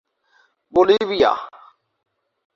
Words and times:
Bolivia 0.73 1.33